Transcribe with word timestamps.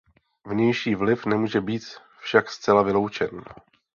Vnější 0.47 0.95
vliv 0.95 1.25
nemůže 1.25 1.61
být 1.61 1.83
však 2.21 2.51
zcela 2.51 2.81
vyloučen. 2.81 3.43